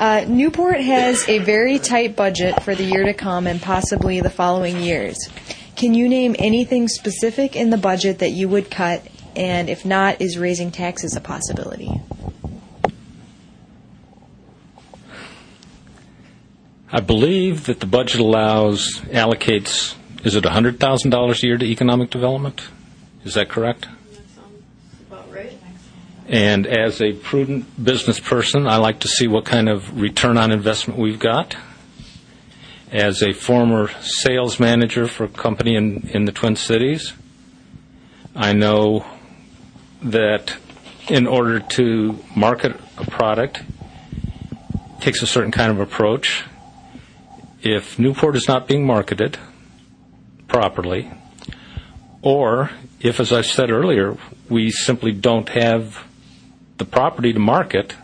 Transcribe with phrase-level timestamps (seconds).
[0.00, 4.30] Uh, Newport has a very tight budget for the year to come and possibly the
[4.30, 5.28] following years.
[5.76, 10.22] Can you name anything specific in the budget that you would cut, and if not,
[10.22, 11.90] is raising taxes a possibility?
[16.90, 22.62] I believe that the budget allows, allocates, is it $100,000 a year to economic development?
[23.24, 23.86] Is that correct?
[26.30, 30.52] And as a prudent business person, I like to see what kind of return on
[30.52, 31.56] investment we've got.
[32.92, 37.14] As a former sales manager for a company in, in the Twin Cities,
[38.36, 39.04] I know
[40.02, 40.56] that
[41.08, 46.44] in order to market a product, it takes a certain kind of approach.
[47.60, 49.36] If Newport is not being marketed
[50.46, 51.10] properly,
[52.22, 54.16] or if, as I said earlier,
[54.48, 56.06] we simply don't have
[56.80, 57.94] the property to market,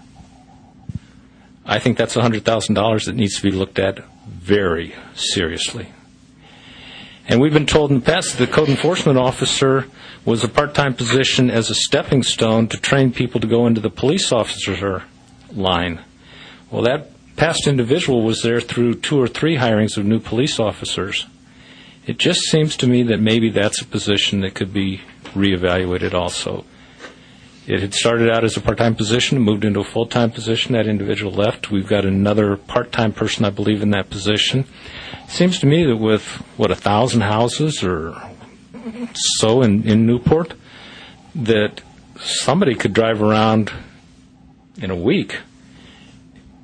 [1.64, 5.88] I think that's $100,000 that needs to be looked at very seriously.
[7.28, 9.86] And we've been told in the past that the code enforcement officer
[10.24, 13.80] was a part time position as a stepping stone to train people to go into
[13.80, 15.02] the police officer
[15.52, 16.00] line.
[16.70, 21.26] Well, that past individual was there through two or three hirings of new police officers.
[22.06, 25.00] It just seems to me that maybe that's a position that could be
[25.34, 26.64] reevaluated also.
[27.66, 30.74] It had started out as a part time position, moved into a full time position.
[30.74, 31.70] That individual left.
[31.70, 34.66] We've got another part time person, I believe, in that position.
[35.24, 36.22] It seems to me that with,
[36.56, 38.14] what, a thousand houses or
[39.14, 40.54] so in, in Newport,
[41.34, 41.80] that
[42.20, 43.72] somebody could drive around
[44.80, 45.38] in a week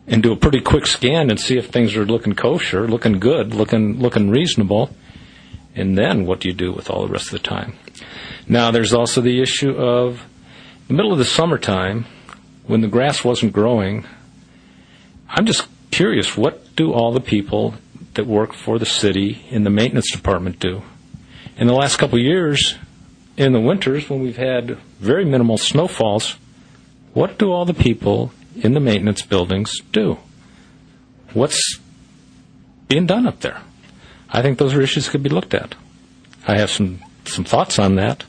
[0.07, 3.55] and do a pretty quick scan and see if things are looking kosher, looking good,
[3.55, 4.91] looking looking reasonable.
[5.75, 7.77] And then what do you do with all the rest of the time?
[8.47, 10.27] Now there's also the issue of
[10.89, 12.07] the middle of the summertime,
[12.67, 14.05] when the grass wasn't growing,
[15.29, 17.75] I'm just curious what do all the people
[18.15, 20.83] that work for the city in the maintenance department do?
[21.57, 22.77] In the last couple of years,
[23.37, 26.37] in the winters, when we've had very minimal snowfalls,
[27.15, 30.19] what do all the people in the maintenance buildings do?
[31.33, 31.79] What's
[32.89, 33.61] being done up there?
[34.29, 35.75] I think those are issues that could be looked at.
[36.47, 38.25] I have some, some thoughts on that.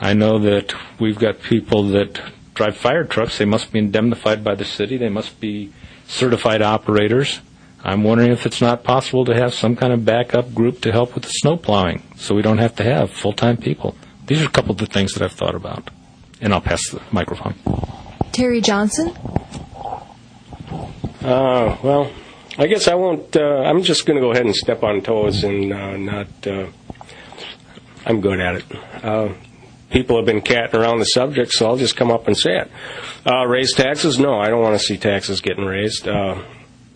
[0.00, 2.20] I know that we've got people that
[2.54, 3.38] drive fire trucks.
[3.38, 4.96] They must be indemnified by the city.
[4.96, 5.72] They must be
[6.06, 7.40] certified operators.
[7.84, 11.14] I'm wondering if it's not possible to have some kind of backup group to help
[11.14, 13.96] with the snow plowing so we don't have to have full-time people.
[14.26, 15.90] These are a couple of the things that I've thought about.
[16.40, 17.54] And I'll pass the microphone.
[18.32, 19.16] Terry Johnson?
[21.22, 22.10] Uh, well,
[22.56, 23.36] I guess I won't.
[23.36, 26.46] Uh, I'm just going to go ahead and step on toes and uh, not.
[26.46, 26.66] Uh,
[28.06, 29.44] I'm good at it.
[29.90, 32.70] People have been catting around the subject, so I'll just come up and say it.
[33.26, 34.18] Uh, raise taxes?
[34.18, 36.06] No, I don't want to see taxes getting raised.
[36.06, 36.42] Uh,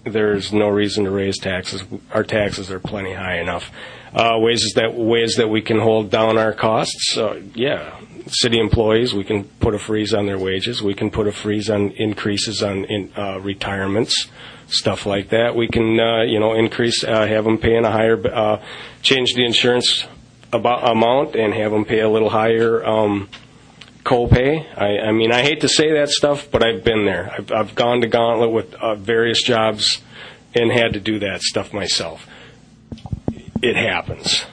[0.04, 1.84] there's no reason to raise taxes.
[2.12, 3.70] Our taxes are plenty high enough.
[4.14, 7.16] Uh, ways that ways that we can hold down our costs.
[7.16, 7.98] Uh, yeah,
[8.28, 10.82] city employees, we can put a freeze on their wages.
[10.82, 14.28] We can put a freeze on increases on in, uh, retirements,
[14.68, 15.56] stuff like that.
[15.56, 18.60] We can, uh, you know, increase, uh, have them paying a higher, uh,
[19.02, 20.06] change the insurance
[20.52, 23.28] amount and have them pay a little higher um,
[24.04, 24.66] copay.
[24.76, 27.32] I, I mean, I hate to say that stuff, but I've been there.
[27.36, 30.02] I've, I've gone to Gauntlet with uh, various jobs
[30.54, 32.26] and had to do that stuff myself.
[33.62, 34.44] It happens.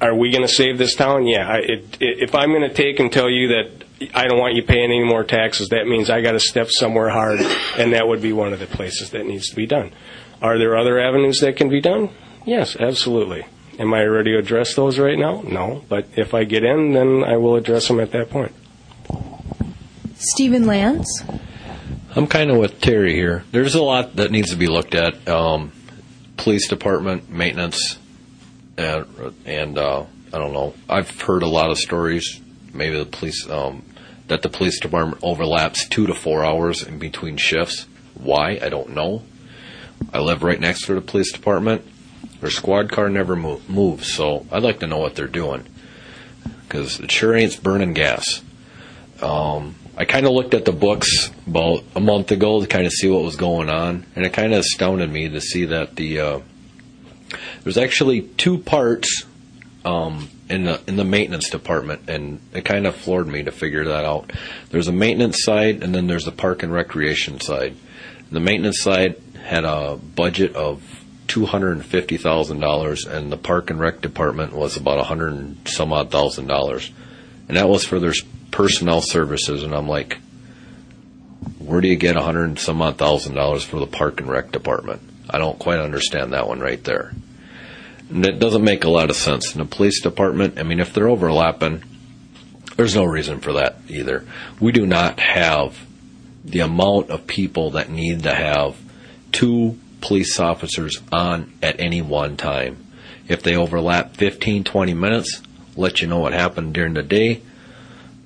[0.00, 1.26] Are we going to save this town?
[1.26, 1.48] Yeah.
[1.48, 3.84] I, it, it, if I'm going to take and tell you that
[4.14, 7.10] I don't want you paying any more taxes, that means I got to step somewhere
[7.10, 7.40] hard,
[7.78, 9.92] and that would be one of the places that needs to be done.
[10.40, 12.10] Are there other avenues that can be done?
[12.46, 13.44] Yes, absolutely.
[13.80, 15.40] Am I ready to address those right now?
[15.40, 15.82] No.
[15.88, 18.52] But if I get in, then I will address them at that point.
[20.16, 21.24] Stephen Lance?
[22.14, 23.42] I'm kind of with Terry here.
[23.52, 25.26] There's a lot that needs to be looked at.
[25.26, 25.72] Um,
[26.36, 27.98] police department, maintenance,
[28.76, 29.06] and,
[29.46, 30.74] and uh, I don't know.
[30.86, 32.38] I've heard a lot of stories.
[32.74, 33.82] Maybe the police um,
[34.26, 37.86] that the police department overlaps two to four hours in between shifts.
[38.12, 38.58] Why?
[38.60, 39.22] I don't know.
[40.12, 41.86] I live right next to the police department.
[42.40, 45.66] Their squad car never move, moves, so I'd like to know what they're doing
[46.62, 48.42] because it sure ain't burning gas.
[49.20, 52.92] Um, I kind of looked at the books about a month ago to kind of
[52.92, 56.20] see what was going on, and it kind of astounded me to see that the
[56.20, 56.40] uh,
[57.62, 59.24] there's actually two parts
[59.84, 63.84] um, in the in the maintenance department, and it kind of floored me to figure
[63.84, 64.32] that out.
[64.70, 67.76] There's a maintenance side, and then there's a park and recreation side.
[68.30, 70.82] The maintenance side had a budget of
[71.30, 75.92] two hundred and and the park and rec department was about a hundred and some
[75.92, 76.90] odd thousand dollars,
[77.46, 78.12] and that was for their
[78.50, 79.62] personnel services.
[79.62, 80.18] And I'm like,
[81.60, 84.28] where do you get a hundred and some odd thousand dollars for the park and
[84.28, 85.02] rec department?
[85.30, 87.12] I don't quite understand that one right there.
[88.08, 89.54] And it doesn't make a lot of sense.
[89.54, 91.84] In the police department, I mean, if they're overlapping,
[92.74, 94.26] there's no reason for that either.
[94.58, 95.78] We do not have
[96.44, 98.76] the amount of people that need to have
[99.30, 102.86] two police officers on at any one time.
[103.28, 105.42] If they overlap 15, 20 minutes,
[105.76, 107.42] let you know what happened during the day,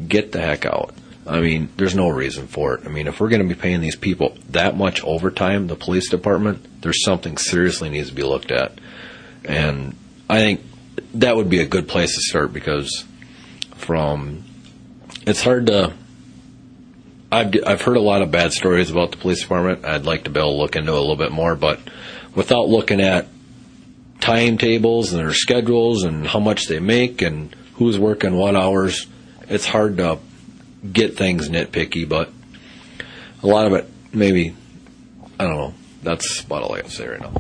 [0.06, 0.94] get the heck out.
[1.26, 2.87] I mean, there's no reason for it.
[2.87, 6.11] I mean, if we're going to be paying these people that much overtime, the police
[6.11, 8.73] department, there's something seriously needs to be looked at.
[9.44, 9.97] And
[10.29, 10.61] I think
[11.15, 13.05] that would be a good place to start because
[13.75, 14.44] from
[15.27, 15.93] it's hard to
[17.34, 19.84] I've, I've heard a lot of bad stories about the police department.
[19.84, 21.81] I'd like to be able to look into it a little bit more, but
[22.34, 23.26] without looking at
[24.20, 29.08] timetables and their schedules and how much they make and who's working what hours,
[29.48, 30.20] it's hard to
[30.92, 32.08] get things nitpicky.
[32.08, 32.31] But
[33.42, 34.54] a lot of it, maybe,
[35.40, 35.75] I don't know.
[36.04, 37.32] That's about all I can say right now.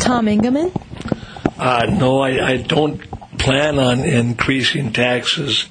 [0.00, 0.74] Tom Ingeman?
[1.56, 3.00] Uh, no, I, I don't
[3.44, 5.66] plan on increasing taxes,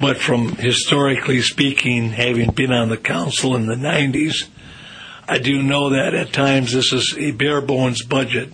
[0.00, 4.48] but from historically speaking, having been on the council in the 90s,
[5.28, 8.52] I do know that at times this is a bare bones budget.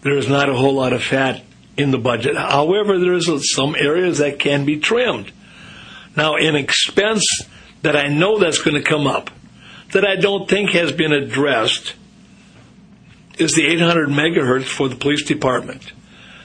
[0.00, 1.42] There is not a whole lot of fat
[1.76, 2.34] in the budget.
[2.34, 5.30] However, there is some areas that can be trimmed.
[6.16, 7.26] Now, an expense
[7.82, 9.30] that I know that's going to come up
[9.92, 11.94] that I don't think has been addressed
[13.38, 15.92] is the 800 megahertz for the police department.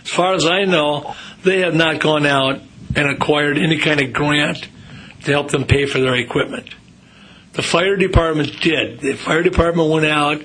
[0.04, 2.62] As far as I know, they have not gone out
[2.96, 4.68] and acquired any kind of grant
[5.24, 6.74] to help them pay for their equipment.
[7.54, 9.00] The fire department did.
[9.00, 10.42] The fire department went out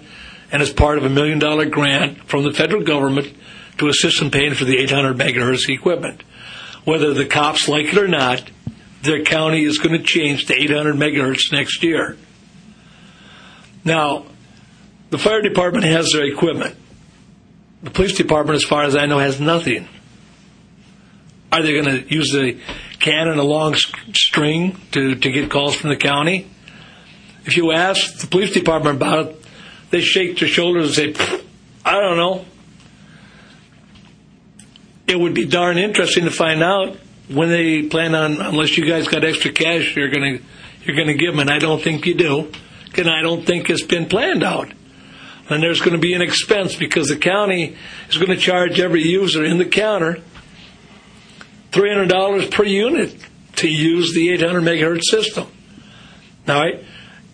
[0.50, 3.34] and as part of a million dollar grant from the federal government
[3.78, 6.22] to assist in paying for the 800 megahertz equipment.
[6.84, 8.50] Whether the cops like it or not,
[9.02, 12.16] their county is going to change to 800 megahertz next year.
[13.84, 14.26] Now,
[15.10, 16.76] the fire department has their equipment.
[17.84, 19.86] The police department, as far as I know, has nothing.
[21.52, 22.58] Are they going to use the
[22.98, 23.74] can and a long
[24.14, 26.48] string to, to get calls from the county?
[27.44, 29.46] If you ask the police department about it,
[29.90, 31.40] they shake their shoulders and say,
[31.84, 32.46] I don't know.
[35.06, 36.96] It would be darn interesting to find out
[37.28, 40.44] when they plan on, unless you guys got extra cash, you're going to
[40.84, 42.50] you're going to give them, and I don't think you do,
[42.96, 44.72] and I don't think it's been planned out
[45.48, 47.76] and there's going to be an expense because the county
[48.08, 50.18] is going to charge every user in the counter
[51.72, 53.16] $300 per unit
[53.56, 55.48] to use the 800 megahertz system.
[56.46, 56.64] Now,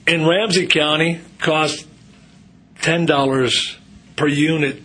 [0.06, 1.86] in Ramsey County, cost
[2.80, 3.76] $10
[4.16, 4.82] per unit.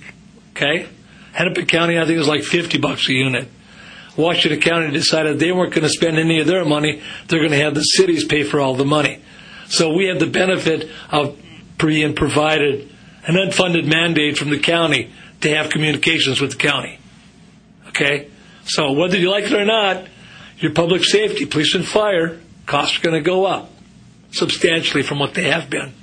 [0.52, 0.88] Okay,
[1.34, 3.50] Hennepin County, I think, is like 50 bucks a unit.
[4.18, 7.58] Washington County decided they weren't going to spend any of their money; they're going to
[7.58, 9.22] have the cities pay for all the money.
[9.68, 11.38] So we have the benefit of
[11.78, 12.95] being provided
[13.26, 15.12] an unfunded mandate from the county
[15.42, 17.00] to have communications with the county.
[17.90, 18.30] Okay?
[18.66, 20.08] So whether you like it or not,
[20.58, 23.70] your public safety, police and fire, costs are going to go up
[24.32, 25.94] substantially from what they have been.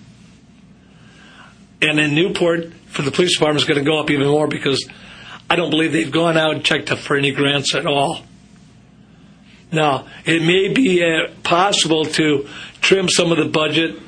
[1.81, 4.89] And in Newport, for the police department, is going to go up even more because
[5.51, 8.21] I don't believe they've gone out and checked up for any grants at all.
[9.73, 12.47] Now, it may be uh, possible to
[12.81, 13.99] trim some of the budget,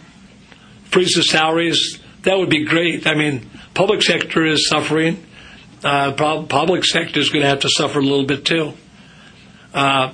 [0.85, 3.07] freeze the salaries, that would be great.
[3.07, 5.25] I mean, public sector is suffering.
[5.83, 8.73] Uh, public sector is going to have to suffer a little bit too.
[9.73, 10.13] Uh,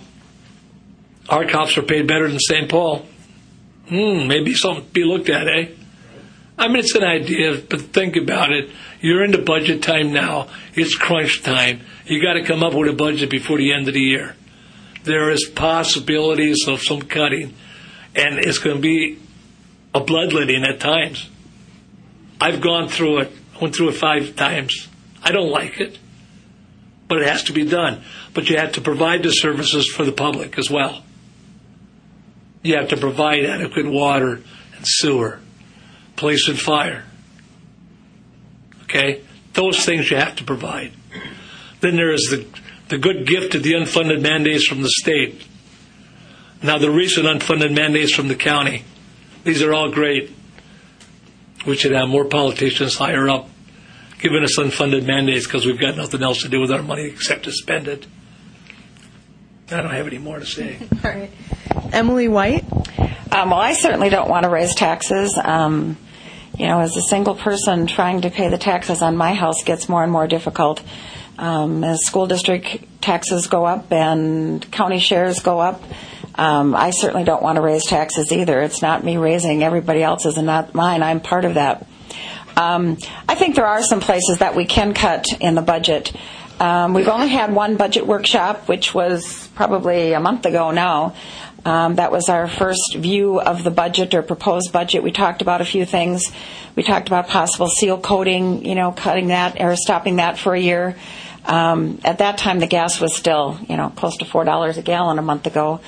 [1.28, 2.68] our cops are paid better than St.
[2.68, 3.06] Paul.
[3.88, 5.68] Hmm, maybe something to be looked at, eh?
[6.58, 8.70] I mean, it's an idea, but think about it.
[9.00, 10.48] You're into budget time now.
[10.74, 11.80] It's crunch time.
[12.04, 14.36] You got to come up with a budget before the end of the year.
[15.04, 17.54] There is possibilities of some cutting,
[18.14, 19.18] and it's going to be
[19.94, 21.30] a bloodletting at times.
[22.40, 24.88] I've gone through it, I went through it five times.
[25.22, 25.98] I don't like it,
[27.06, 28.02] but it has to be done.
[28.32, 31.04] But you have to provide the services for the public as well.
[32.62, 34.40] You have to provide adequate water
[34.76, 35.40] and sewer,
[36.16, 37.04] police and fire.
[38.84, 39.22] Okay?
[39.52, 40.92] Those things you have to provide.
[41.80, 42.46] Then there is the,
[42.88, 45.46] the good gift of the unfunded mandates from the state.
[46.62, 48.84] Now, the recent unfunded mandates from the county.
[49.44, 50.30] These are all great
[51.66, 53.48] we should have more politicians higher up
[54.20, 57.44] giving us unfunded mandates because we've got nothing else to do with our money except
[57.44, 58.06] to spend it.
[59.70, 60.78] I don't have any more to say.
[61.04, 61.30] All right.
[61.92, 62.64] Emily White?
[63.32, 65.38] Um, well, I certainly don't want to raise taxes.
[65.42, 65.96] Um,
[66.58, 69.88] you know, as a single person, trying to pay the taxes on my house gets
[69.88, 70.82] more and more difficult.
[71.38, 75.82] Um, as school district taxes go up and county shares go up,
[76.34, 78.60] um, I certainly don't want to raise taxes either.
[78.62, 81.02] It's not me raising everybody else's and not mine.
[81.02, 81.86] I'm part of that.
[82.56, 86.12] Um, I think there are some places that we can cut in the budget.
[86.58, 91.14] Um, we've only had one budget workshop, which was probably a month ago now.
[91.64, 95.02] Um, that was our first view of the budget or proposed budget.
[95.02, 96.30] We talked about a few things.
[96.74, 100.60] We talked about possible seal coating, you know, cutting that or stopping that for a
[100.60, 100.96] year.
[101.44, 104.82] Um, at that time, the gas was still, you know, close to four dollars a
[104.82, 105.80] gallon a month ago.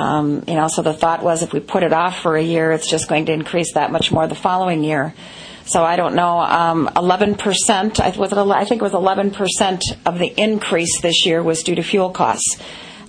[0.00, 2.72] Um, you know, so the thought was if we put it off for a year,
[2.72, 5.12] it's just going to increase that much more the following year.
[5.66, 6.38] So I don't know.
[6.38, 11.62] Um, 11%, I, was I think it was 11% of the increase this year was
[11.62, 12.56] due to fuel costs,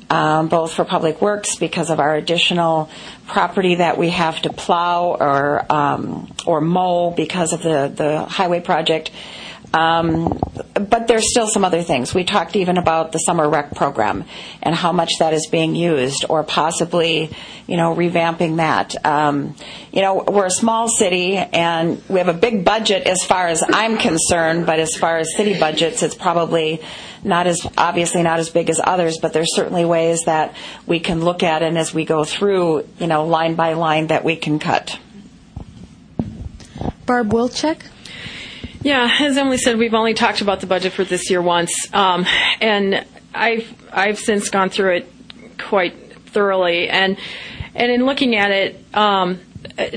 [0.10, 2.89] um, both for public works because of our additional
[3.25, 8.60] property that we have to plow or um, or mow because of the the highway
[8.60, 9.12] project.
[9.74, 10.38] Um,
[10.73, 12.13] but there's still some other things.
[12.13, 14.25] We talked even about the summer rec program
[14.61, 17.29] and how much that is being used, or possibly,
[17.67, 19.05] you know, revamping that.
[19.05, 19.55] Um,
[19.91, 23.63] you know, we're a small city and we have a big budget as far as
[23.67, 26.81] I'm concerned, but as far as city budgets, it's probably
[27.23, 30.55] not as obviously not as big as others, but there's certainly ways that
[30.87, 34.23] we can look at and as we go through, you know, line by line that
[34.23, 34.97] we can cut.
[37.05, 37.81] Barb Wilczek?
[38.83, 42.25] Yeah, as Emily said, we've only talked about the budget for this year once, um,
[42.59, 45.13] and I've I've since gone through it
[45.59, 45.93] quite
[46.29, 47.17] thoroughly, and
[47.75, 49.39] and in looking at it, um,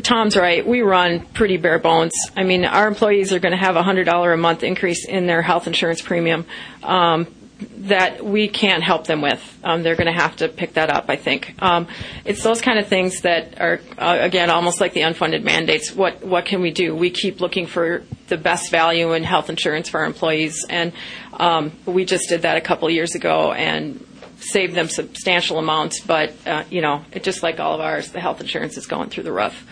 [0.03, 0.67] Tom's right.
[0.67, 2.13] We run pretty bare bones.
[2.37, 5.27] I mean, our employees are going to have a hundred dollar a month increase in
[5.27, 6.45] their health insurance premium.
[6.83, 7.27] Um,
[7.61, 9.59] that we can't help them with.
[9.63, 11.55] Um, they're going to have to pick that up, I think.
[11.63, 11.87] Um,
[12.25, 15.93] it's those kind of things that are, uh, again, almost like the unfunded mandates.
[15.93, 16.95] What what can we do?
[16.95, 20.93] We keep looking for the best value in health insurance for our employees, and
[21.35, 24.05] um, we just did that a couple years ago and
[24.39, 26.01] saved them substantial amounts.
[26.01, 29.11] But uh, you know, it, just like all of ours, the health insurance is going
[29.11, 29.65] through the roof.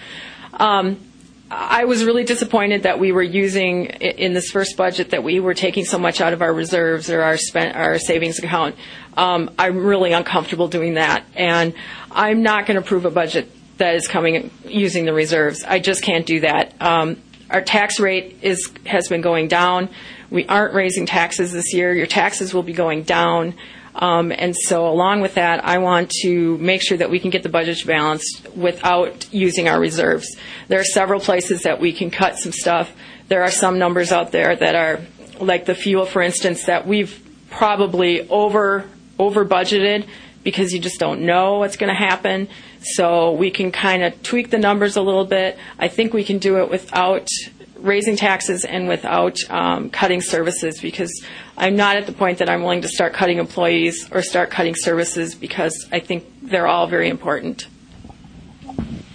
[1.54, 5.52] I was really disappointed that we were using in this first budget that we were
[5.52, 8.74] taking so much out of our reserves or our spent our savings account.
[9.18, 11.74] Um, I'm really uncomfortable doing that, and
[12.10, 15.62] I'm not going to approve a budget that is coming using the reserves.
[15.62, 16.80] I just can't do that.
[16.80, 19.90] Um, our tax rate is has been going down.
[20.30, 21.92] We aren't raising taxes this year.
[21.92, 23.54] Your taxes will be going down.
[23.94, 27.42] Um, and so, along with that, I want to make sure that we can get
[27.42, 30.36] the budget balanced without using our reserves.
[30.68, 32.92] There are several places that we can cut some stuff.
[33.28, 35.00] There are some numbers out there that are,
[35.40, 37.18] like the fuel, for instance, that we've
[37.50, 40.06] probably over over budgeted
[40.42, 42.48] because you just don't know what's going to happen.
[42.80, 45.58] So we can kind of tweak the numbers a little bit.
[45.78, 47.28] I think we can do it without
[47.76, 51.24] raising taxes and without um, cutting services because
[51.56, 54.74] I'm not at the point that I'm willing to start cutting employees or start cutting
[54.74, 57.66] services because I think they're all very important.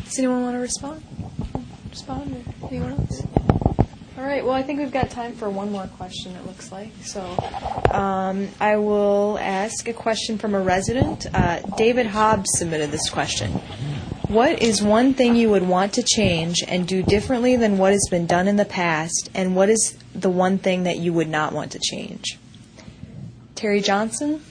[0.06, 1.04] Does anyone want to respond?
[1.90, 2.46] Respond?
[2.62, 3.57] Or anyone else?
[4.18, 4.44] All right.
[4.44, 6.36] Well, I think we've got time for one more question.
[6.36, 7.22] It looks like so.
[7.92, 11.28] Um, I will ask a question from a resident.
[11.32, 13.52] Uh, David Hobbs submitted this question.
[14.28, 18.08] What is one thing you would want to change and do differently than what has
[18.10, 21.54] been done in the past, and what is the one thing that you would not
[21.54, 22.40] want to change?
[23.54, 24.44] Terry Johnson?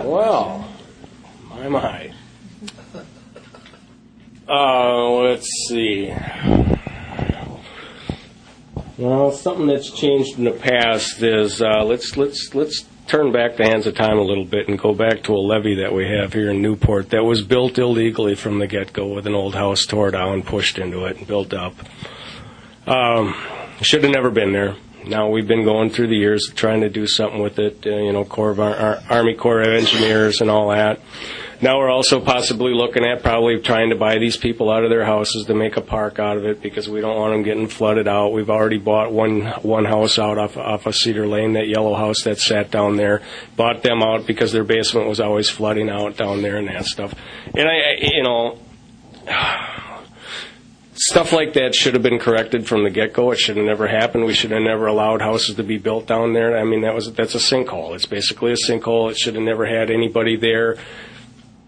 [0.00, 0.66] well,
[1.50, 2.12] my, my.
[4.48, 6.12] Uh, let's see.
[8.98, 13.64] Well, something that's changed in the past is uh, let's let's let's turn back the
[13.64, 16.32] hands of time a little bit and go back to a levee that we have
[16.32, 19.86] here in Newport that was built illegally from the get go with an old house
[19.86, 21.74] tore down, pushed into it, and built up.
[22.86, 23.34] Um,
[23.80, 24.76] should have never been there.
[25.04, 28.12] Now we've been going through the years trying to do something with it, uh, you
[28.12, 31.00] know, Corps of Ar- Army Corps of Engineers and all that.
[31.62, 35.04] Now we're also possibly looking at probably trying to buy these people out of their
[35.04, 38.08] houses to make a park out of it because we don't want them getting flooded
[38.08, 38.32] out.
[38.32, 42.24] We've already bought one one house out off off of Cedar Lane, that yellow house
[42.24, 43.22] that sat down there.
[43.54, 47.14] Bought them out because their basement was always flooding out down there and that stuff.
[47.54, 48.58] And I, I you know.
[50.94, 53.32] Stuff like that should have been corrected from the get-go.
[53.32, 54.26] It should have never happened.
[54.26, 56.56] We should have never allowed houses to be built down there.
[56.56, 57.94] I mean, that was that's a sinkhole.
[57.94, 59.10] It's basically a sinkhole.
[59.10, 60.76] It should have never had anybody there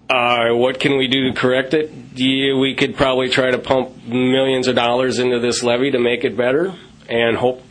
[0.09, 1.91] uh, what can we do to correct it?
[2.15, 6.25] Yeah, we could probably try to pump millions of dollars into this levee to make
[6.25, 6.75] it better
[7.09, 7.63] and hope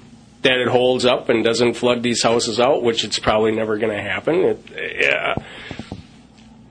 [0.42, 3.96] that it holds up and doesn't flood these houses out, which it's probably never going
[3.96, 4.36] to happen.
[4.36, 5.36] It, yeah.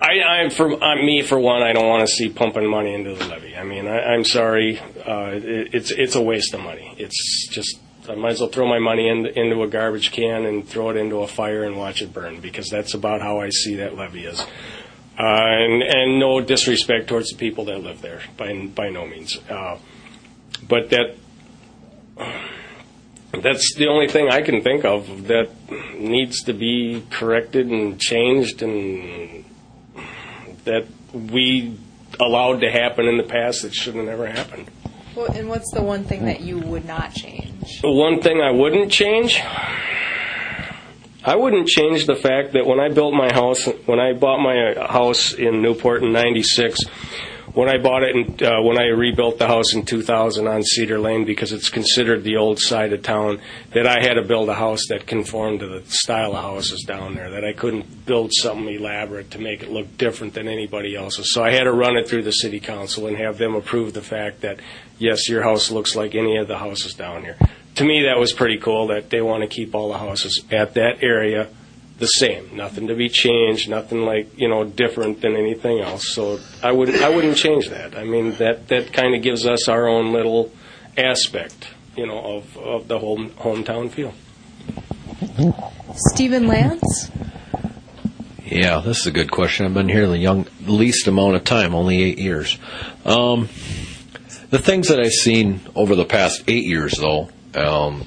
[0.00, 3.14] I, I, for uh, me, for one, I don't want to see pumping money into
[3.14, 3.56] the levee.
[3.56, 6.94] I mean, I, I'm sorry, uh, it, it's it's a waste of money.
[6.98, 7.78] It's just
[8.08, 10.96] I might as well throw my money in, into a garbage can and throw it
[10.96, 14.26] into a fire and watch it burn because that's about how I see that levee
[14.26, 14.44] is.
[15.18, 19.38] Uh, and, and no disrespect towards the people that live there, by, by no means.
[19.48, 19.76] Uh,
[20.66, 21.16] but that
[23.40, 25.50] that's the only thing I can think of that
[25.96, 29.44] needs to be corrected and changed and
[30.64, 31.78] that we
[32.20, 34.70] allowed to happen in the past that should have never happened.
[35.16, 37.80] Well, and what's the one thing that you would not change?
[37.82, 39.40] The one thing I wouldn't change,
[41.24, 44.74] I wouldn't change the fact that when I built my house, when I bought my
[44.74, 46.80] house in Newport in '96,
[47.54, 50.98] when I bought it and uh, when I rebuilt the house in 2000 on Cedar
[50.98, 53.40] Lane because it's considered the old side of town,
[53.72, 57.14] that I had to build a house that conformed to the style of houses down
[57.14, 57.30] there.
[57.30, 61.32] That I couldn't build something elaborate to make it look different than anybody else's.
[61.32, 64.02] So I had to run it through the city council and have them approve the
[64.02, 64.58] fact that
[65.02, 67.36] yes, your house looks like any of the houses down here.
[67.76, 70.74] To me, that was pretty cool that they want to keep all the houses at
[70.74, 71.48] that area
[71.98, 76.08] the same, nothing to be changed, nothing like you know different than anything else.
[76.08, 77.96] So I wouldn't, I wouldn't change that.
[77.96, 80.52] I mean that that kind of gives us our own little
[80.96, 84.14] aspect, you know, of of the whole hometown feel.
[85.94, 87.10] Stephen Lance?
[88.44, 89.64] Yeah, this is a good question.
[89.64, 92.58] I've been here the young least amount of time, only eight years.
[93.04, 93.48] Um,
[94.52, 98.04] the things that I've seen over the past eight years, though, um,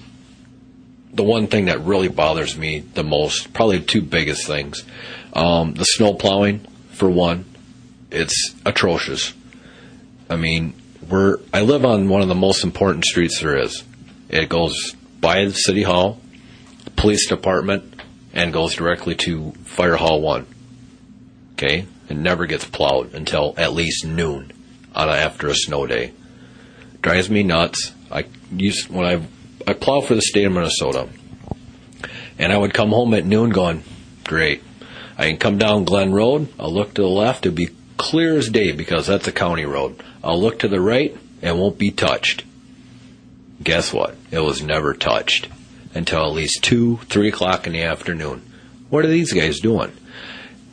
[1.11, 4.85] the one thing that really bothers me the most, probably the two biggest things,
[5.33, 6.59] um, the snow plowing
[6.91, 7.45] for one,
[8.11, 9.33] it's atrocious.
[10.29, 10.75] I mean,
[11.09, 13.83] we're I live on one of the most important streets there is.
[14.29, 16.21] It goes by the city hall,
[16.95, 17.99] police department,
[18.33, 20.45] and goes directly to Fire Hall One.
[21.53, 24.51] Okay, it never gets plowed until at least noon
[24.93, 26.11] on a, after a snow day.
[27.05, 27.91] Drives me nuts.
[28.09, 29.21] I used when I
[29.67, 31.07] I plow for the state of Minnesota,
[32.39, 33.83] and I would come home at noon going,
[34.23, 34.63] great.
[35.15, 36.51] I can come down Glen Road.
[36.59, 37.45] I'll look to the left.
[37.45, 40.01] It'll be clear as day because that's a county road.
[40.23, 41.15] I'll look to the right.
[41.43, 42.43] and won't be touched.
[43.61, 44.15] Guess what?
[44.31, 45.47] It was never touched
[45.93, 48.41] until at least two, three o'clock in the afternoon.
[48.89, 49.91] What are these guys doing?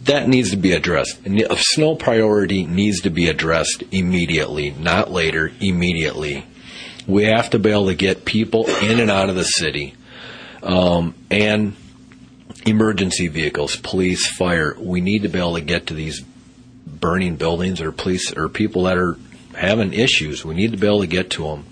[0.04, 1.22] That needs to be addressed.
[1.22, 6.44] The snow priority needs to be addressed immediately, not later, immediately.
[7.06, 9.94] We have to be able to get people in and out of the city.
[10.62, 11.76] Um, and
[12.66, 14.76] emergency vehicles, police, fire.
[14.78, 16.20] We need to be able to get to these
[16.86, 19.16] burning buildings or police or people that are
[19.54, 20.44] having issues.
[20.44, 21.66] We need to be able to get to them.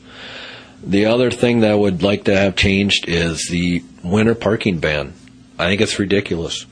[0.83, 5.15] The other thing that I would like to have changed is the winter parking ban.
[5.59, 6.65] I think it's ridiculous.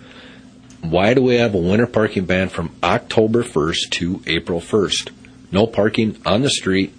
[0.81, 5.11] Why do we have a winter parking ban from October 1st to April 1st?
[5.51, 6.95] No parking on the street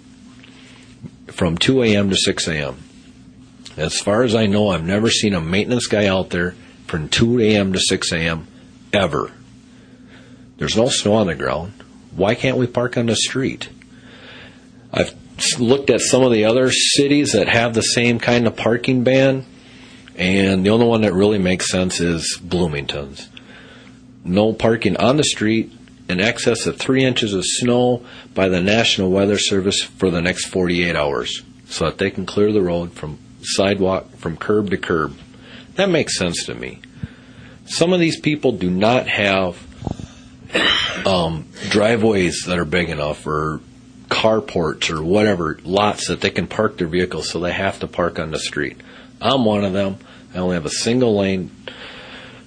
[1.28, 2.10] from 2 a.m.
[2.10, 2.76] to 6 a.m.
[3.76, 6.54] As far as I know, I've never seen a maintenance guy out there
[6.86, 7.72] from 2 a.m.
[7.72, 8.46] to 6 a.m.
[8.92, 9.32] ever.
[10.58, 11.72] There's no snow on the ground.
[12.14, 13.70] Why can't we park on the street?
[14.92, 15.14] I've
[15.58, 19.46] looked at some of the other cities that have the same kind of parking ban,
[20.16, 23.28] and the only one that really makes sense is Bloomington's.
[24.24, 25.72] No parking on the street
[26.08, 28.04] in excess of three inches of snow
[28.34, 32.52] by the National Weather Service for the next 48 hours so that they can clear
[32.52, 35.16] the road from sidewalk from curb to curb.
[35.76, 36.80] That makes sense to me.
[37.66, 39.56] Some of these people do not have
[41.06, 43.60] um, driveways that are big enough or
[44.08, 48.18] carports or whatever lots that they can park their vehicles, so they have to park
[48.18, 48.80] on the street.
[49.20, 49.98] I'm one of them.
[50.34, 51.50] I only have a single lane,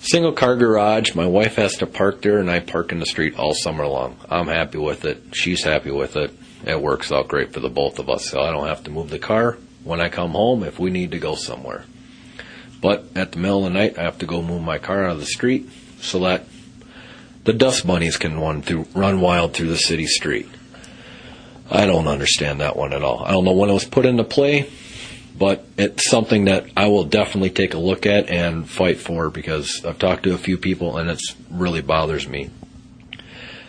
[0.04, 1.16] single car garage.
[1.16, 4.18] My wife has to park there, and I park in the street all summer long.
[4.30, 5.24] I'm happy with it.
[5.34, 6.32] She's happy with it.
[6.66, 9.10] It works out great for the both of us, so I don't have to move
[9.10, 11.84] the car when I come home if we need to go somewhere.
[12.82, 15.12] But at the middle of the night, I have to go move my car out
[15.12, 16.46] of the street so that
[17.46, 20.50] the dust bunnies can run through, run wild through the city street.
[21.72, 23.24] I don't understand that one at all.
[23.24, 24.70] I don't know when it was put into play,
[25.38, 29.84] but it's something that I will definitely take a look at and fight for because
[29.86, 32.50] I've talked to a few people and it's really bothers me.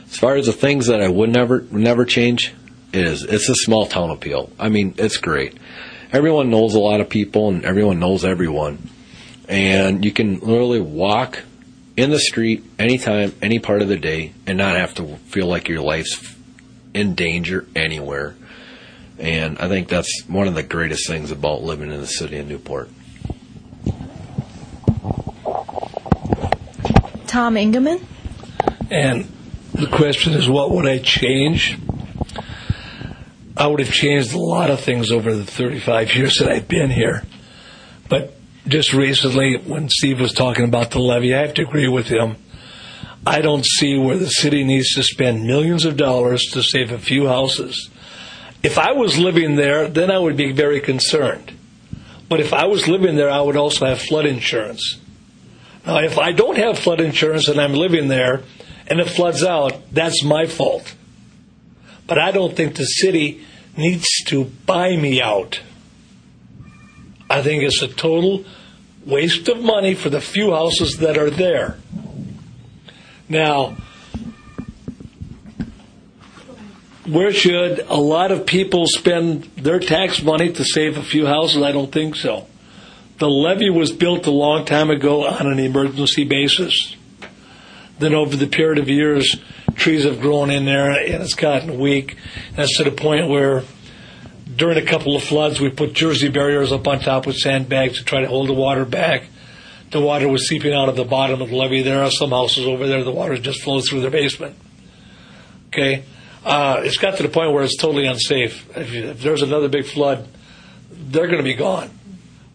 [0.06, 2.54] As far as the things that I would never never change,
[2.92, 4.50] it is it's a small town appeal.
[4.58, 5.56] I mean, it's great.
[6.12, 8.90] Everyone knows a lot of people and everyone knows everyone.
[9.48, 11.40] And you can literally walk
[11.96, 15.68] in the street anytime, any part of the day, and not have to feel like
[15.68, 16.34] your life's
[16.94, 18.36] in danger anywhere.
[19.18, 22.48] And I think that's one of the greatest things about living in the city of
[22.48, 22.90] Newport.
[27.26, 28.02] Tom Ingeman?
[28.90, 29.30] And
[29.72, 31.78] the question is, what would I change?
[33.56, 36.90] I would have changed a lot of things over the 35 years that I've been
[36.90, 37.22] here.
[38.08, 38.34] But
[38.66, 42.36] just recently, when Steve was talking about the levee, I have to agree with him.
[43.26, 46.98] I don't see where the city needs to spend millions of dollars to save a
[46.98, 47.90] few houses.
[48.64, 51.52] If I was living there, then I would be very concerned.
[52.30, 54.98] But if I was living there, I would also have flood insurance.
[55.86, 58.42] Now, if I don't have flood insurance and I'm living there
[58.86, 60.94] and it floods out, that's my fault.
[62.06, 63.44] But I don't think the city
[63.76, 65.60] needs to buy me out.
[67.28, 68.46] I think it's a total
[69.04, 71.76] waste of money for the few houses that are there.
[73.28, 73.76] Now,
[77.06, 81.62] where should a lot of people spend their tax money to save a few houses?
[81.62, 82.46] I don't think so.
[83.18, 86.96] The levee was built a long time ago on an emergency basis.
[87.98, 89.36] Then, over the period of years,
[89.76, 92.16] trees have grown in there and it's gotten weak.
[92.56, 93.62] That's to the point where,
[94.56, 98.04] during a couple of floods, we put jersey barriers up on top with sandbags to
[98.04, 99.28] try to hold the water back.
[99.90, 101.82] The water was seeping out of the bottom of the levee.
[101.82, 104.56] There are some houses over there, the water just flows through their basement.
[105.68, 106.04] Okay?
[106.44, 108.68] Uh, it's got to the point where it's totally unsafe.
[108.76, 110.28] If, if there's another big flood,
[110.90, 111.90] they're going to be gone.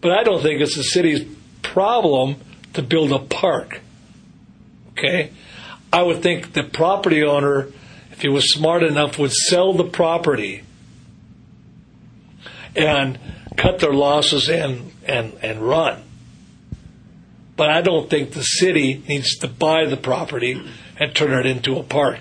[0.02, 1.28] But I don't think it's the city's
[1.64, 2.36] problem
[2.74, 3.82] to build a park.
[4.92, 5.32] Okay?
[5.92, 7.70] I would think the property owner,
[8.12, 10.64] if he was smart enough, would sell the property
[12.76, 13.18] and
[13.58, 16.04] cut their losses and, and, and run.
[17.58, 20.62] But I don't think the city needs to buy the property
[20.98, 22.20] and turn it into a park.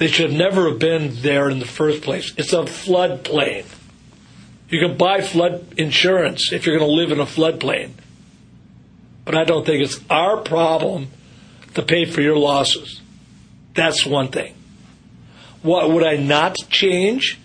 [0.00, 2.32] They should never have been there in the first place.
[2.38, 3.66] It's a floodplain.
[4.70, 7.90] You can buy flood insurance if you're going to live in a floodplain.
[9.26, 11.08] But I don't think it's our problem
[11.74, 13.02] to pay for your losses.
[13.74, 14.54] That's one thing.
[15.60, 17.38] What would I not change?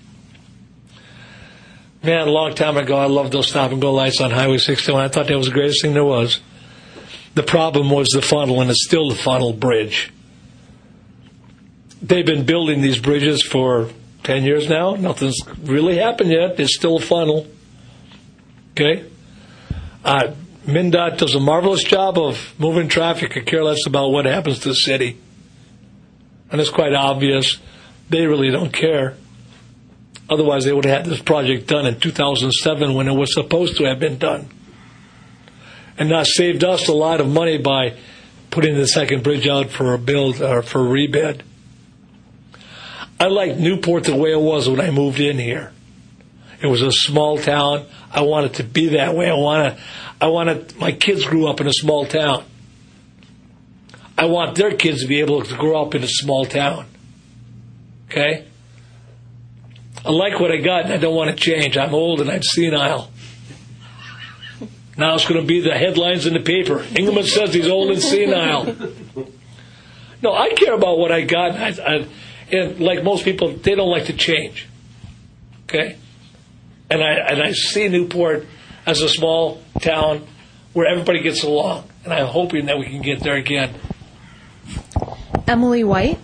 [2.03, 5.03] Man, a long time ago, I loved those stop and go lights on Highway 61.
[5.03, 6.39] I thought that was the greatest thing there was.
[7.33, 10.13] The problem was the funnel, and it's still the funnel bridge.
[12.05, 13.89] They've been building these bridges for
[14.25, 14.93] 10 years now.
[14.93, 16.59] Nothing's really happened yet.
[16.59, 17.47] It's still a funnel.
[18.71, 19.05] Okay?
[20.03, 20.33] Uh,
[20.67, 24.69] MnDOT does a marvelous job of moving traffic and care less about what happens to
[24.69, 25.17] the city.
[26.51, 27.57] And it's quite obvious
[28.11, 29.15] they really don't care.
[30.29, 33.85] Otherwise, they would have had this project done in 2007 when it was supposed to
[33.85, 34.47] have been done.
[35.97, 37.97] And that saved us a lot of money by
[38.51, 41.41] putting the second bridge out for a build or for a rebid.
[43.19, 45.71] I liked Newport the way it was when I moved in here.
[46.61, 47.85] It was a small town.
[48.11, 49.29] I wanted to be that way.
[49.29, 49.83] I want to,
[50.21, 52.43] I wanted, my kids grew up in a small town.
[54.17, 56.85] I want their kids to be able to grow up in a small town.
[58.09, 58.45] Okay?
[60.05, 61.77] I like what I got and I don't want to change.
[61.77, 63.11] I'm old and I'm senile.
[64.97, 66.79] Now it's going to be the headlines in the paper.
[66.95, 68.75] Engelman says he's old and senile.
[70.21, 71.51] No, I care about what I got.
[71.51, 72.07] I, I,
[72.51, 74.67] and like most people, they don't like to change.
[75.63, 75.97] Okay?
[76.89, 78.45] And I, and I see Newport
[78.85, 80.27] as a small town
[80.73, 81.89] where everybody gets along.
[82.03, 83.73] And I'm hoping that we can get there again.
[85.47, 86.19] Emily White?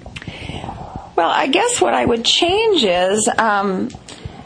[1.16, 3.90] Well, I guess what I would change is, um,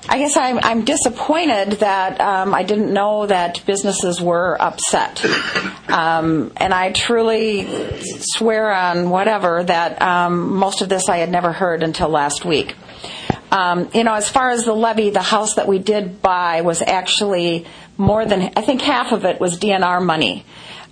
[0.07, 5.25] I guess I'm, I'm disappointed that um, I didn't know that businesses were upset.
[5.89, 7.67] Um, and I truly
[8.19, 12.75] swear on whatever that um, most of this I had never heard until last week.
[13.51, 16.81] Um, you know, as far as the levee, the house that we did buy was
[16.81, 17.65] actually
[17.97, 20.45] more than, I think half of it was DNR money.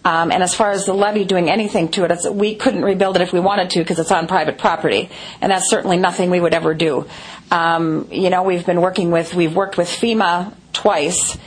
[0.05, 3.21] Um, and as far as the levee doing anything to it, we couldn't rebuild it
[3.21, 6.53] if we wanted to because it's on private property, and that's certainly nothing we would
[6.53, 7.07] ever do.
[7.51, 11.37] Um, you know, we've been working with we've worked with FEMA twice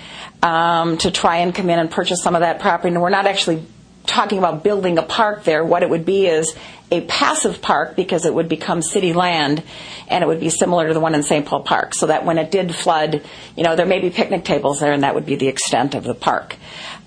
[0.43, 3.27] um, to try and come in and purchase some of that property, and we're not
[3.27, 3.63] actually
[4.07, 5.65] talking about building a park there.
[5.65, 6.55] What it would be is
[6.91, 9.63] a passive park because it would become city land
[10.09, 11.45] and it would be similar to the one in St.
[11.45, 13.23] Paul Park so that when it did flood,
[13.57, 16.05] you know, there may be picnic tables there and that would be the extent of
[16.05, 16.57] the park.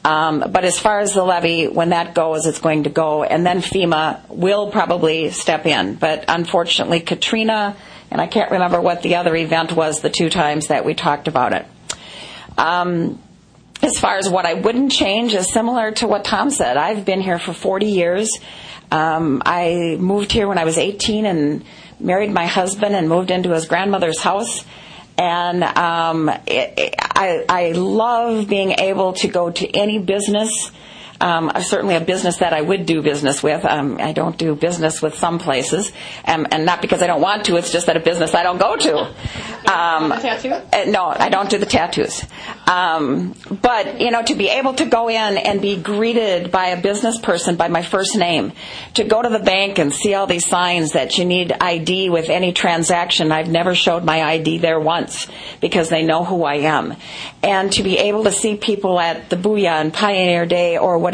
[0.04, 3.46] Um, but as far as the levee, when that goes, it's going to go, and
[3.46, 5.96] then FEMA will probably step in.
[5.96, 7.76] But unfortunately, Katrina,
[8.10, 11.28] and I can't remember what the other event was the two times that we talked
[11.28, 11.66] about it.
[12.58, 13.22] Um,
[13.82, 16.78] as far as what I wouldn't change is similar to what Tom said.
[16.78, 18.30] I've been here for 40 years.
[18.92, 21.64] Um, I moved here when I was 18 and
[22.00, 24.66] married my husband and moved into his grandmother's house
[25.20, 30.72] and um, it, it, I, I love being able to go to any business.
[31.22, 33.66] Um, certainly a business that I would do business with.
[33.66, 35.92] Um, I don't do business with some places,
[36.24, 37.58] and, and not because I don't want to.
[37.58, 39.00] It's just that a business I don't go to.
[39.70, 40.52] Um, tattoo?
[40.54, 42.26] uh, no, I don't do the tattoos.
[42.68, 46.82] Um, but you know, to be able to go in and be greeted by a
[46.82, 48.54] business person by my first name,
[48.94, 52.30] to go to the bank and see all these signs that you need ID with
[52.30, 53.34] any transaction.
[53.34, 55.28] I've never showed my ID there once
[55.60, 56.96] because they know who I am,
[57.44, 61.09] and to be able to see people at the Booyah and Pioneer Day or whatever.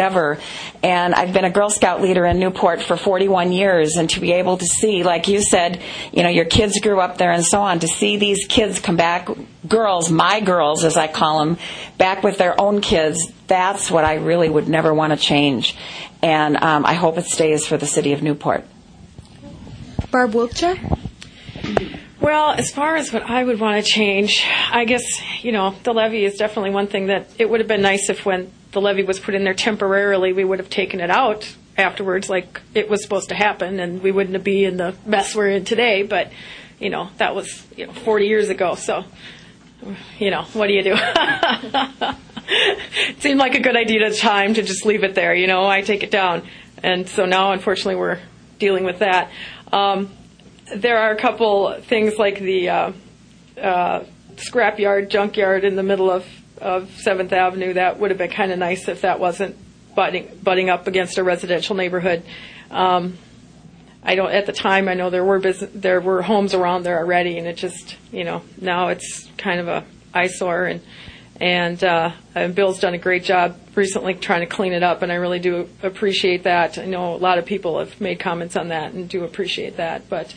[0.84, 4.34] And I've been a Girl Scout leader in Newport for 41 years, and to be
[4.34, 5.82] able to see, like you said,
[6.12, 8.96] you know, your kids grew up there and so on, to see these kids come
[8.96, 9.30] back,
[9.68, 11.58] girls, my girls as I call them,
[11.98, 15.76] back with their own kids, that's what I really would never want to change.
[16.22, 18.64] And um, I hope it stays for the city of Newport.
[20.12, 21.00] Barb Wilczek?
[22.22, 25.04] Well, as far as what I would want to change, I guess,
[25.44, 28.26] you know, the levee is definitely one thing that it would have been nice if
[28.26, 32.30] when the levee was put in there temporarily, we would have taken it out afterwards
[32.30, 35.64] like it was supposed to happen and we wouldn't be in the mess we're in
[35.64, 36.04] today.
[36.04, 36.32] But,
[36.78, 38.76] you know, that was, you know, 40 years ago.
[38.76, 39.06] So,
[40.20, 40.94] you know, what do you do?
[42.48, 45.34] it seemed like a good idea at the time to just leave it there.
[45.34, 46.44] You know, I take it down.
[46.84, 48.20] And so now, unfortunately, we're
[48.60, 49.32] dealing with that.
[49.72, 50.12] Um,
[50.76, 52.92] there are a couple things like the uh,
[53.58, 54.04] uh,
[54.36, 56.26] scrapyard, junkyard in the middle of,
[56.60, 57.74] of 7th Avenue.
[57.74, 59.56] That would have been kind of nice if that wasn't
[59.96, 62.24] butting, butting up against a residential neighborhood.
[62.72, 63.18] Um,
[64.04, 64.32] I don't.
[64.32, 67.48] At the time, I know there were business, there were homes around there already, and
[67.48, 70.82] it just you know now it's kind of a eyesore and
[71.38, 75.12] and, uh, and Bill's done a great job recently trying to clean it up, and
[75.12, 76.78] I really do appreciate that.
[76.78, 80.08] I know a lot of people have made comments on that and do appreciate that,
[80.10, 80.34] but.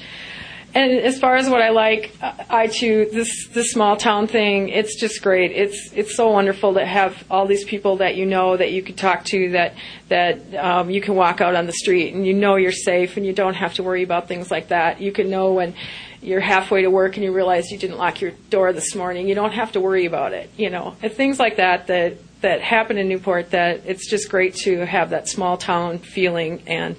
[0.75, 4.69] And as far as what I like, I too this this small town thing.
[4.69, 5.51] It's just great.
[5.53, 8.95] It's it's so wonderful to have all these people that you know that you can
[8.95, 9.75] talk to that
[10.09, 13.25] that um, you can walk out on the street and you know you're safe and
[13.25, 15.01] you don't have to worry about things like that.
[15.01, 15.75] You can know when
[16.21, 19.29] you're halfway to work and you realize you didn't lock your door this morning.
[19.29, 20.51] You don't have to worry about it.
[20.59, 23.53] You know, and things like that that that happen in Newport.
[23.53, 26.95] That it's just great to have that small town feeling and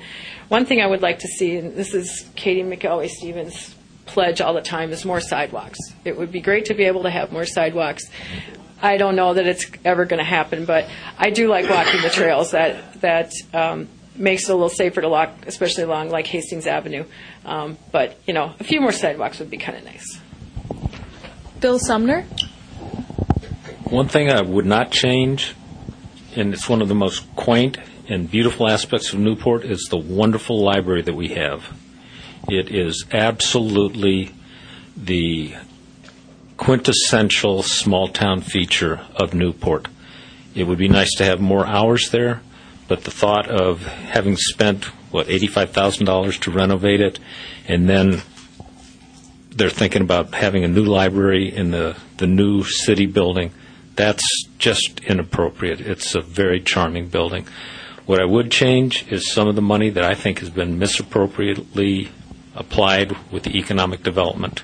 [0.50, 4.54] one thing I would like to see, and this is Katie McElway Stevens' pledge all
[4.54, 5.78] the time, is more sidewalks.
[6.04, 8.04] It would be great to be able to have more sidewalks.
[8.82, 12.10] I don't know that it's ever going to happen, but I do like walking the
[12.10, 12.52] trails.
[12.52, 17.06] That that um, makes it a little safer to walk, especially along like Hastings Avenue.
[17.46, 20.20] Um, but you know, a few more sidewalks would be kind of nice.
[21.60, 22.24] Bill Sumner?
[23.90, 25.56] One thing I would not change,
[26.36, 27.78] and it's one of the most quaint
[28.10, 31.72] and beautiful aspects of Newport is the wonderful library that we have.
[32.50, 34.32] It is absolutely
[34.98, 35.54] the
[36.58, 39.88] quintessential small town feature of Newport.
[40.56, 42.42] It would be nice to have more hours there,
[42.88, 47.20] but the thought of having spent, what, $85,000 to renovate it,
[47.68, 48.24] and then
[49.52, 53.52] they're thinking about having a new library in the, the new city building,
[53.96, 54.24] that's
[54.58, 55.80] just inappropriate.
[55.80, 57.46] It's a very charming building.
[58.10, 62.10] What I would change is some of the money that I think has been misappropriately
[62.56, 64.64] applied with the economic development.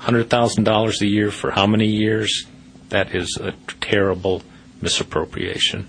[0.00, 2.46] $100,000 a year for how many years?
[2.88, 4.42] That is a terrible
[4.82, 5.88] misappropriation.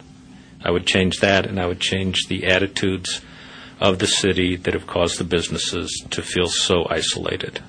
[0.63, 3.19] I would change that, and I would change the attitudes
[3.79, 7.63] of the city that have caused the businesses to feel so isolated.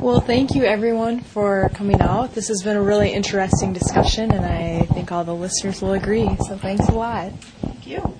[0.00, 2.34] Well, thank you everyone for coming out.
[2.34, 6.26] This has been a really interesting discussion, and I think all the listeners will agree.
[6.46, 7.32] So thanks a lot.
[7.60, 8.19] Thank you.